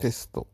[0.00, 0.46] テスト。